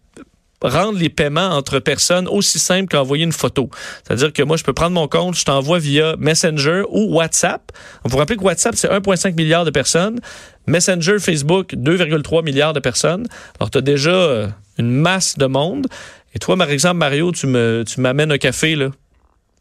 rendre 0.62 0.98
les 0.98 1.08
paiements 1.08 1.50
entre 1.50 1.78
personnes 1.78 2.28
aussi 2.28 2.58
simples 2.58 2.88
qu'envoyer 2.88 3.24
une 3.24 3.32
photo. 3.32 3.70
C'est-à-dire 4.04 4.32
que 4.32 4.42
moi, 4.42 4.56
je 4.56 4.64
peux 4.64 4.72
prendre 4.72 4.92
mon 4.92 5.08
compte, 5.08 5.36
je 5.36 5.44
t'envoie 5.44 5.78
via 5.78 6.16
Messenger 6.18 6.82
ou 6.90 7.14
WhatsApp. 7.14 7.72
On 8.04 8.08
vous 8.08 8.16
rappeler 8.16 8.36
que 8.36 8.44
WhatsApp, 8.44 8.74
c'est 8.76 8.88
1,5 8.88 9.34
milliard 9.34 9.64
de 9.64 9.70
personnes. 9.70 10.20
Messenger, 10.66 11.18
Facebook, 11.18 11.74
2,3 11.74 12.44
milliards 12.44 12.72
de 12.72 12.80
personnes. 12.80 13.26
Alors, 13.58 13.70
tu 13.70 13.78
as 13.78 13.82
déjà 13.82 14.10
euh, 14.10 14.48
une 14.78 14.92
masse 14.92 15.36
de 15.36 15.46
monde. 15.46 15.86
Et 16.34 16.38
toi, 16.38 16.56
par 16.56 16.70
exemple, 16.70 16.96
Mario, 16.96 17.32
tu 17.32 17.46
me, 17.46 17.84
tu 17.86 18.00
m'amènes 18.00 18.32
un 18.32 18.38
café, 18.38 18.74
là. 18.76 18.90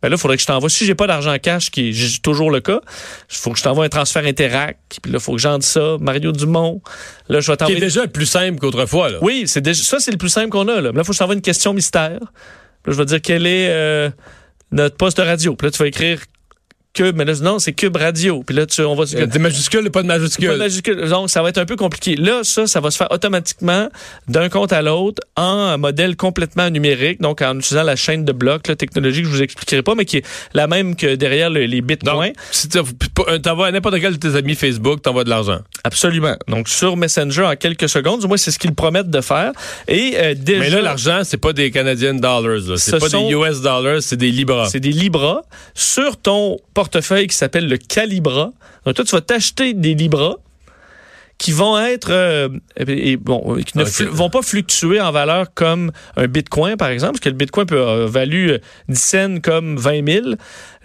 Ben 0.02 0.10
là, 0.10 0.16
il 0.16 0.20
faudrait 0.20 0.38
que 0.38 0.42
je 0.42 0.48
t'envoie. 0.48 0.70
Si 0.70 0.86
j'ai 0.86 0.96
pas 0.96 1.08
d'argent 1.08 1.36
cash, 1.40 1.70
qui 1.70 1.90
est 1.90 2.22
toujours 2.22 2.50
le 2.50 2.60
cas, 2.60 2.82
il 3.30 3.38
faut 3.38 3.52
que 3.52 3.58
je 3.58 3.64
t'envoie 3.64 3.86
un 3.86 3.90
transfert 3.90 4.26
Interac. 4.26 4.78
Puis 5.02 5.12
là, 5.12 5.20
il 5.20 5.22
faut 5.22 5.34
que 5.34 5.38
j'en 5.38 5.62
ça. 5.62 5.98
Mario 6.00 6.32
Dumont. 6.32 6.82
Là, 7.30 7.40
je 7.40 7.52
vais 7.52 7.58
t'envoyer. 7.58 7.80
Qui 7.80 7.84
est 7.84 7.88
déjà 7.88 8.08
plus 8.08 8.26
simple 8.26 8.60
qu'autrefois, 8.60 9.10
là. 9.10 9.20
Oui, 9.22 9.44
c'est 9.46 9.62
déjà, 9.62 9.84
ça, 9.84 10.00
c'est 10.00 10.12
le 10.12 10.18
plus 10.18 10.30
simple 10.30 10.50
qu'on 10.50 10.68
a, 10.68 10.76
là. 10.76 10.92
Là, 10.92 10.92
il 10.96 11.04
faut 11.04 11.12
que 11.12 11.14
je 11.14 11.20
t'envoie 11.20 11.36
une 11.36 11.42
question 11.42 11.74
mystère. 11.74 12.20
Là, 12.20 12.88
je 12.88 12.94
vais 12.94 13.06
dire 13.06 13.22
quel 13.22 13.46
est 13.46 13.70
euh, 13.70 14.10
notre 14.72 14.98
poste 14.98 15.18
de 15.18 15.24
radio? 15.24 15.56
Puis 15.56 15.68
là, 15.68 15.72
tu 15.72 15.78
vas 15.78 15.88
écrire 15.88 16.20
Cube, 16.94 17.16
mais 17.16 17.26
là, 17.26 17.34
non, 17.42 17.60
c'est 17.60 17.74
Cube 17.74 17.96
Radio. 17.96 18.44
Puis 18.44 18.56
là, 18.56 18.66
tu, 18.66 18.82
on 18.82 18.96
va 18.96 19.06
dire. 19.06 19.28
Des 19.28 19.40
majuscules, 19.40 19.90
pas 19.92 20.02
de 20.02 20.08
majuscules. 20.08 20.48
Pas 20.48 20.54
de 20.54 20.60
majuscules. 20.60 21.10
Donc, 21.10 21.30
ça 21.30 21.42
va 21.42 21.50
être 21.50 21.58
un 21.58 21.66
peu 21.66 21.76
compliqué. 21.78 22.16
Là, 22.16 22.42
ça, 22.44 22.68
ça 22.68 22.80
va 22.82 22.92
se 22.92 22.98
faire 22.98 23.12
automatiquement 23.12 23.90
d'un 24.28 24.50
compte 24.50 24.74
à 24.74 24.82
l'autre 24.82 25.22
en 25.38 25.78
modèle 25.78 26.16
complètement 26.16 26.70
numérique, 26.70 27.22
donc 27.22 27.42
en 27.42 27.58
utilisant 27.58 27.84
la 27.84 27.96
chaîne 27.96 28.26
de 28.26 28.34
blocs, 28.34 28.68
la 28.68 28.76
technologie 28.76 29.22
que 29.22 29.28
je 29.28 29.32
vous 29.32 29.42
expliquerai 29.42 29.82
pas, 29.84 29.96
mais 29.96 30.06
qui 30.06 30.18
est 30.18 30.26
la 30.54 30.68
même 30.68 30.96
que 30.96 31.16
derrière 31.16 31.50
les 31.50 31.82
bitcoins. 31.82 32.34
Donc, 32.34 32.36
si 32.52 32.68
t'envoies 32.70 33.68
à 33.68 33.72
n'importe 33.72 34.00
quel 34.00 34.14
de 34.14 34.18
tes 34.18 34.36
amis 34.36 34.56
Facebook, 34.56 35.02
t'envoies 35.02 35.24
de 35.24 35.30
l'argent. 35.30 35.60
Absolument. 35.84 36.36
Donc, 36.48 36.68
sur 36.68 36.98
Messenger 36.98 37.44
en 37.44 37.56
quelques 37.56 37.90
secondes, 37.90 38.22
du 38.22 38.28
moins, 38.28 38.38
c'est 38.38 38.52
ce 38.52 38.60
qu'ils 38.60 38.76
promettent 38.76 39.10
de 39.10 39.22
faire. 39.22 39.52
Et 39.88 40.16
euh, 40.18 40.34
déjà, 40.36 40.60
Mais 40.60 40.70
là, 40.70 40.82
l'argent, 40.82 41.22
c'est 41.24 41.38
pas 41.38 41.54
des 41.54 41.72
Canadian 41.72 42.16
dollars. 42.16 42.78
C'est 42.78 43.00
pas 43.00 43.10
des 43.10 43.32
US 43.32 43.62
dollars, 43.62 44.02
c'est 44.02 44.18
des 44.18 44.32
Libras. 44.32 44.70
C'est 44.70 44.80
des 44.80 44.92
Libras. 44.92 45.42
Sur 45.74 46.18
ton 46.18 46.58
portefeuille 46.82 47.28
qui 47.28 47.36
s'appelle 47.36 47.68
le 47.68 47.78
Calibra. 47.78 48.54
Donc 48.86 48.96
toi, 48.96 49.06
tu 49.06 49.12
vas 49.12 49.22
t'acheter 49.22 49.74
des 49.74 49.94
Libras 49.94 50.38
qui 51.38 51.52
vont 51.52 51.80
être 51.80 52.12
euh, 52.12 52.50
et, 52.78 53.18
bon 53.18 53.56
qui 53.66 53.76
ne 53.76 53.84
vont 54.10 54.30
pas 54.30 54.44
fluctuer 54.44 55.02
en 55.02 55.12
valeur 55.12 55.48
comme 55.56 55.92
un 56.16 56.28
Bitcoin 56.28 56.78
par 56.78 56.90
exemple 56.90 57.14
parce 57.14 57.22
que 57.22 57.30
le 57.30 57.36
Bitcoin 57.36 57.66
peut 57.66 57.82
avoir 57.82 58.08
valu 58.08 58.60
10 58.90 59.00
cents 59.00 59.40
comme 59.42 59.76
20 59.76 60.08
000 60.08 60.26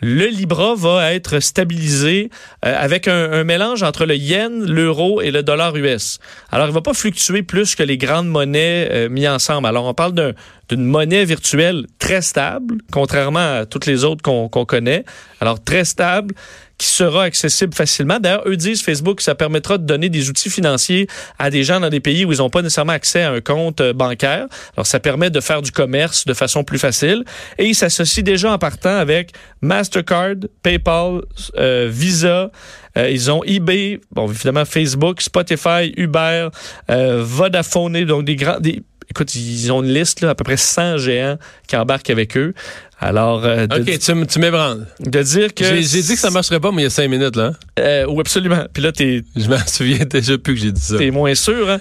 le 0.01 0.27
Libra 0.29 0.75
va 0.75 1.13
être 1.13 1.41
stabilisé 1.41 2.31
euh, 2.65 2.75
avec 2.75 3.07
un, 3.07 3.33
un, 3.33 3.45
mélange 3.45 3.83
entre 3.83 4.07
le 4.07 4.17
yen 4.17 4.65
l'euro 4.65 5.21
et 5.21 5.31
le 5.31 5.43
dollar 5.43 5.77
US 5.77 6.21
alors 6.51 6.69
il 6.69 6.73
va 6.73 6.81
pas 6.81 6.95
fluctuer 6.95 7.43
plus 7.43 7.75
que 7.75 7.83
les 7.83 7.99
grandes 7.99 8.29
monnaies 8.29 8.89
euh, 8.91 9.09
mises 9.11 9.29
ensemble. 9.29 9.67
Alors 9.69 9.85
on 9.85 9.93
parle 9.93 10.35
d'une 10.69 10.85
monnaie 10.85 11.25
virtuelle 11.25 11.87
très 11.99 12.23
stable 12.23 12.77
contrairement 12.93 13.59
à 13.61 13.67
toutes 13.67 13.87
les 13.87 14.05
autres 14.05 14.23
qu'on 14.23 14.49
connaît 14.49 15.05
alors 15.41 15.63
très 15.63 15.85
stable 15.85 16.35
qui 16.79 16.89
sera 16.89 17.25
accessible 17.25 17.75
facilement. 17.75 18.19
D'ailleurs, 18.21 18.43
eux 18.47 18.57
disent 18.57 18.83
Facebook, 18.83 19.21
ça 19.21 19.35
permettra 19.35 19.79
de 19.79 19.85
donner 19.85 20.09
des 20.09 20.29
outils 20.29 20.51
financiers 20.51 21.07
à 21.39 21.51
des 21.51 21.65
gens 21.65 21.81
dans 21.81 21.89
des 21.89 22.01
pays 22.01 22.25
où 22.25 22.33
ils 22.33 22.39
n'ont 22.39 22.51
pas 22.51 22.63
nécessairement 22.63 22.93
accès 22.93 23.23
à 23.23 23.33
un 23.33 23.41
compte 23.41 23.81
euh, 23.81 23.93
bancaire. 23.93 24.47
Alors, 24.77 24.87
ça 24.87 25.01
permet 25.01 25.31
de 25.31 25.41
faire 25.41 25.63
du 25.63 25.73
commerce 25.73 26.27
de 26.27 26.35
façon 26.35 26.65
plus 26.65 26.79
facile. 26.79 27.25
Et 27.59 27.67
ils 27.67 27.75
s'associent 27.75 28.23
déjà 28.23 28.53
en 28.53 28.59
partant 28.59 28.97
avec 28.97 29.33
Mastercard, 29.63 30.35
PayPal, 30.63 31.23
euh, 31.57 31.89
Visa. 31.91 32.51
Euh, 32.97 33.11
ils 33.11 33.31
ont 33.31 33.43
eBay, 33.45 34.01
bon 34.13 34.31
évidemment 34.31 34.65
Facebook, 34.65 35.21
Spotify, 35.21 35.93
Uber, 35.97 36.49
euh, 36.91 37.23
Vodafone, 37.23 38.05
donc 38.05 38.25
des 38.25 38.37
grands, 38.37 38.59
des, 38.59 38.83
écoute, 39.11 39.35
ils 39.35 39.71
ont 39.73 39.83
une 39.83 39.93
liste 39.93 40.21
là, 40.21 40.31
à 40.31 40.35
peu 40.35 40.45
près 40.45 40.57
100 40.57 40.99
géants 40.99 41.39
qui 41.67 41.77
embarquent 41.77 42.11
avec 42.11 42.37
eux. 42.37 42.55
Alors, 42.99 43.45
euh, 43.45 43.67
de, 43.67 43.77
OK, 43.83 43.99
tu, 43.99 44.27
tu 44.27 44.39
m'ébranles. 44.39 44.87
de 45.01 45.23
dire 45.23 45.53
que 45.53 45.65
J'ai 45.67 45.83
dit 46.03 46.15
que 46.15 46.19
ça 46.19 46.31
marcherait 46.31 46.61
pas, 46.61 46.71
mais 46.73 46.81
il 46.81 46.85
y 46.85 46.87
a 46.87 46.91
cinq 46.91 47.09
minutes, 47.11 47.37
là. 47.37 47.53
euh, 47.79 48.07
oui, 48.09 48.21
absolument. 48.21 48.65
Puis 48.73 48.83
là, 48.83 48.91
t'es 48.91 49.23
Je 49.37 49.49
m'en 49.51 49.59
souviens 49.67 50.05
déjà 50.07 50.39
plus 50.39 50.55
que 50.55 50.61
j'ai 50.61 50.73
dit 50.73 50.81
ça. 50.81 50.97
t'es 50.97 51.11
moins 51.11 51.35
sûr. 51.35 51.69
Hein? 51.69 51.79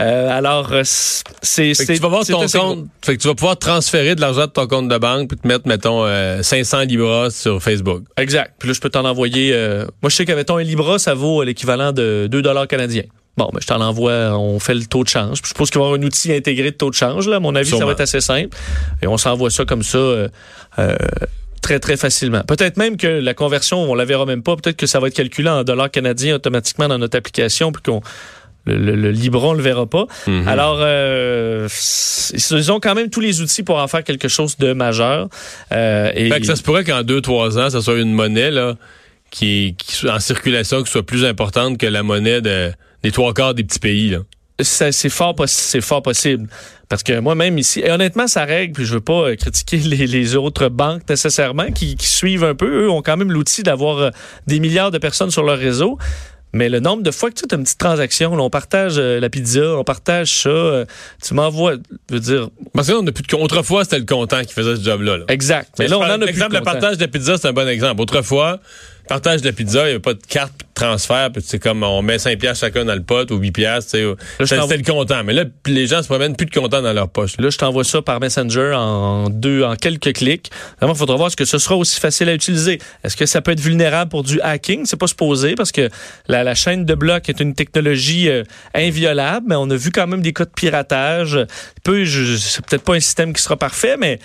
Euh, 0.00 0.30
alors, 0.30 0.72
euh, 0.72 0.82
c'est 0.84 1.72
tu 1.74 1.94
vas 1.94 2.08
voir 2.08 2.24
ton 2.24 2.46
compte. 2.46 2.86
Fait 3.04 3.16
que 3.16 3.22
tu 3.22 3.26
vas 3.28 3.34
pouvoir 3.34 3.58
transférer 3.58 4.14
de 4.14 4.20
l'argent 4.20 4.42
de 4.46 4.52
ton 4.52 4.66
compte 4.68 4.88
de 4.88 4.98
banque 4.98 5.28
puis 5.30 5.36
te 5.38 5.48
mettre, 5.48 5.66
mettons, 5.66 6.04
euh, 6.06 6.42
500 6.42 6.82
libras 6.82 7.30
sur 7.30 7.60
Facebook. 7.60 8.04
Exact. 8.16 8.54
Puis 8.60 8.68
là, 8.68 8.74
je 8.74 8.80
peux 8.80 8.88
t'en 8.90 9.04
envoyer. 9.04 9.50
euh, 9.52 9.84
moi, 10.00 10.10
je 10.10 10.16
sais 10.16 10.24
que 10.24 10.32
mettons 10.32 10.58
un 10.58 10.62
Libra, 10.62 10.98
ça 11.00 11.14
vaut 11.14 11.42
l'équivalent 11.42 11.92
de 11.92 12.28
2 12.30 12.40
dollars 12.40 12.68
canadiens. 12.68 13.04
Bon, 13.36 13.48
ben, 13.52 13.60
je 13.62 13.66
t'en 13.66 13.80
envoie, 13.80 14.36
on 14.38 14.58
fait 14.58 14.74
le 14.74 14.84
taux 14.84 15.04
de 15.04 15.08
change. 15.08 15.38
Je 15.42 15.54
pense 15.54 15.70
qu'il 15.70 15.78
va 15.78 15.86
y 15.86 15.88
avoir 15.88 16.00
un 16.00 16.02
outil 16.04 16.32
intégré 16.32 16.70
de 16.70 16.76
taux 16.76 16.90
de 16.90 16.94
change. 16.94 17.26
Là. 17.28 17.36
À 17.36 17.40
mon 17.40 17.54
avis, 17.54 17.70
ça 17.70 17.84
va 17.84 17.92
être 17.92 18.00
assez 18.00 18.20
simple. 18.20 18.56
Et 19.00 19.06
on 19.06 19.16
s'envoie 19.16 19.50
ça 19.50 19.64
comme 19.64 19.82
ça 19.82 19.96
euh, 19.96 20.28
euh, 20.78 20.96
très, 21.62 21.80
très 21.80 21.96
facilement. 21.96 22.42
Peut-être 22.42 22.76
même 22.76 22.98
que 22.98 23.06
la 23.06 23.32
conversion, 23.32 23.90
on 23.90 23.94
la 23.94 24.04
verra 24.04 24.26
même 24.26 24.42
pas. 24.42 24.56
Peut-être 24.56 24.76
que 24.76 24.86
ça 24.86 25.00
va 25.00 25.08
être 25.08 25.14
calculé 25.14 25.48
en 25.48 25.64
dollars 25.64 25.90
canadiens 25.90 26.34
automatiquement 26.34 26.88
dans 26.88 26.98
notre 26.98 27.16
application. 27.16 27.72
Puis 27.72 27.82
qu'on 27.82 28.02
le, 28.66 28.76
le, 28.76 28.94
le 28.96 29.10
Libra, 29.10 29.48
on 29.48 29.54
le 29.54 29.62
verra 29.62 29.86
pas. 29.86 30.06
Mhm. 30.26 30.46
Alors, 30.46 30.78
euh, 30.80 31.68
ils 32.32 32.72
ont 32.72 32.80
quand 32.80 32.94
même 32.94 33.08
tous 33.08 33.20
les 33.20 33.40
outils 33.40 33.62
pour 33.62 33.78
en 33.78 33.88
faire 33.88 34.04
quelque 34.04 34.28
chose 34.28 34.56
de 34.58 34.72
majeur. 34.72 35.28
Euh, 35.72 36.12
et 36.14 36.28
Fait 36.28 36.40
que 36.40 36.46
ça 36.46 36.56
se 36.56 36.62
pourrait 36.62 36.84
qu'en 36.84 37.02
deux, 37.02 37.20
trois 37.22 37.58
ans, 37.58 37.70
ça 37.70 37.80
soit 37.80 37.98
une 37.98 38.12
monnaie, 38.12 38.50
là, 38.50 38.76
qui, 39.30 39.74
qui 39.78 39.94
soit 39.94 40.12
en 40.12 40.20
circulation, 40.20 40.82
qui 40.82 40.90
soit 40.90 41.02
plus 41.02 41.24
importante 41.24 41.78
que 41.78 41.86
la 41.86 42.02
monnaie 42.02 42.40
de, 42.40 42.72
des 43.02 43.10
trois 43.12 43.32
quarts 43.34 43.54
des 43.54 43.64
petits 43.64 43.78
pays, 43.78 44.10
là. 44.10 44.18
c'est 44.60 45.08
fort, 45.08 45.34
possi- 45.34 45.48
c'est 45.54 45.80
fort 45.80 46.02
possible. 46.02 46.48
Parce 46.88 47.02
que 47.02 47.18
moi-même 47.20 47.56
ici, 47.58 47.80
et 47.80 47.90
honnêtement, 47.90 48.26
ça 48.26 48.44
règle, 48.44 48.74
puis 48.74 48.84
je 48.84 48.94
veux 48.94 49.00
pas 49.00 49.28
euh, 49.30 49.36
critiquer 49.36 49.76
les, 49.78 50.06
les 50.06 50.36
autres 50.36 50.68
banques 50.68 51.08
nécessairement 51.08 51.70
qui, 51.72 51.96
qui 51.96 52.06
suivent 52.06 52.44
un 52.44 52.54
peu. 52.54 52.84
Eux 52.84 52.90
ont 52.90 53.02
quand 53.02 53.16
même 53.16 53.32
l'outil 53.32 53.62
d'avoir 53.62 53.98
euh, 53.98 54.10
des 54.46 54.60
milliards 54.60 54.90
de 54.90 54.98
personnes 54.98 55.30
sur 55.30 55.42
leur 55.42 55.58
réseau. 55.58 55.98
Mais 56.54 56.68
le 56.68 56.80
nombre 56.80 57.02
de 57.02 57.10
fois 57.10 57.30
que 57.30 57.36
tu 57.36 57.44
as 57.50 57.56
une 57.56 57.62
petite 57.64 57.78
transaction, 57.78 58.36
là, 58.36 58.42
on 58.42 58.50
partage 58.50 58.96
euh, 58.98 59.18
la 59.20 59.30
pizza, 59.30 59.74
on 59.78 59.84
partage 59.84 60.42
ça, 60.42 60.50
euh, 60.50 60.84
tu 61.26 61.32
m'envoies, 61.32 61.76
je 62.10 62.14
veux 62.14 62.20
dire, 62.20 62.50
Parce 62.74 62.88
que 62.88 62.92
là, 62.92 62.98
on 63.02 63.06
a 63.06 63.10
plus 63.12 63.22
de. 63.22 63.36
Autrefois, 63.36 63.84
c'était 63.84 63.98
le 64.00 64.04
comptant 64.04 64.42
qui 64.44 64.52
faisait 64.52 64.76
ce 64.76 64.82
job-là. 64.82 65.16
là. 65.16 65.24
exact. 65.28 65.70
Mais 65.78 65.88
là, 65.88 65.96
on 65.98 66.02
en 66.02 66.10
a 66.10 66.18
plus. 66.18 66.28
Exemple, 66.28 66.52
de 66.52 66.58
le 66.58 66.62
partage 66.62 66.98
de 66.98 67.00
la 67.00 67.08
pizza, 67.08 67.38
c'est 67.38 67.48
un 67.48 67.54
bon 67.54 67.66
exemple. 67.66 68.02
Autrefois, 68.02 68.60
partage 69.08 69.42
de 69.42 69.46
la 69.46 69.52
pizza, 69.52 69.80
il 69.80 69.84
n'y 69.84 69.90
avait 69.90 69.98
pas 69.98 70.14
de 70.14 70.22
carte 70.26 70.52
de 70.58 70.64
transfert, 70.74 71.30
puis 71.32 71.42
c'est 71.44 71.58
comme 71.58 71.82
on 71.82 72.02
met 72.02 72.18
5 72.18 72.38
piastres 72.38 72.66
chacun 72.66 72.84
dans 72.84 72.94
le 72.94 73.02
pot 73.02 73.30
ou 73.30 73.36
8 73.36 73.52
piastres, 73.52 73.92
tu 73.92 73.98
sais. 73.98 74.14
je 74.40 74.44
C'était 74.44 74.76
le 74.76 74.82
comptant. 74.82 75.22
Mais 75.24 75.32
là, 75.32 75.44
les 75.66 75.86
gens 75.86 76.02
se 76.02 76.08
promènent 76.08 76.36
plus 76.36 76.46
de 76.46 76.54
comptant 76.54 76.82
dans 76.82 76.92
leur 76.92 77.08
poche. 77.08 77.36
Là, 77.38 77.50
je 77.50 77.58
t'envoie 77.58 77.84
ça 77.84 78.02
par 78.02 78.20
Messenger 78.20 78.72
en 78.74 79.28
deux, 79.28 79.64
en 79.64 79.76
quelques 79.76 80.14
clics. 80.14 80.50
Vraiment, 80.78 80.94
il 80.94 80.98
faudra 80.98 81.16
voir 81.16 81.30
ce 81.30 81.36
que 81.36 81.44
ce 81.44 81.58
sera 81.58 81.76
aussi 81.76 82.00
facile 82.00 82.28
à 82.28 82.34
utiliser. 82.34 82.78
Est-ce 83.04 83.16
que 83.16 83.26
ça 83.26 83.40
peut 83.42 83.52
être 83.52 83.60
vulnérable 83.60 84.10
pour 84.10 84.22
du 84.22 84.40
hacking? 84.40 84.86
C'est 84.86 84.98
pas 84.98 85.06
supposé 85.06 85.54
parce 85.54 85.72
que 85.72 85.88
la, 86.28 86.44
la 86.44 86.54
chaîne 86.54 86.84
de 86.84 86.94
blocs 86.94 87.28
est 87.28 87.40
une 87.40 87.54
technologie 87.54 88.28
euh, 88.28 88.44
inviolable, 88.74 89.46
mais 89.48 89.56
on 89.56 89.68
a 89.70 89.76
vu 89.76 89.90
quand 89.90 90.06
même 90.06 90.22
des 90.22 90.32
cas 90.32 90.44
de 90.44 90.50
piratage. 90.50 91.38
Peu, 91.84 92.04
c'est 92.06 92.64
peut-être 92.64 92.84
pas 92.84 92.94
un 92.94 93.00
système 93.00 93.32
qui 93.32 93.42
sera 93.42 93.56
parfait, 93.56 93.96
mais 93.98 94.18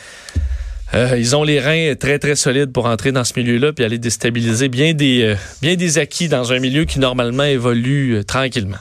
euh, 0.94 1.17
ils 1.17 1.36
ont 1.36 1.44
les 1.44 1.60
reins 1.60 1.96
très, 1.96 2.17
très 2.17 2.36
solides 2.36 2.72
pour 2.72 2.86
entrer 2.86 3.12
dans 3.12 3.24
ce 3.24 3.34
milieu-là 3.38 3.74
puis 3.74 3.84
aller 3.84 3.98
déstabiliser 3.98 4.70
bien 4.70 4.94
des, 4.94 5.36
euh, 5.63 6.00
acquis 6.01 6.29
dans 6.29 6.53
un 6.53 6.60
milieu 6.60 6.86
qui 6.86 7.00
normalement 7.00 7.44
évolue 7.44 8.17
euh, 8.17 8.24
tranquillement. 8.24 8.77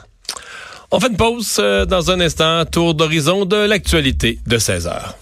On 0.91 1.01
fait 1.01 1.09
une 1.09 1.17
pause 1.17 1.57
dans 1.57 2.11
un 2.11 2.21
instant. 2.21 2.63
Tour 2.63 2.93
d'horizon 2.93 3.43
de 3.43 3.57
l'actualité 3.57 4.39
de 4.47 4.57
16 4.57 4.87
heures. 4.87 5.17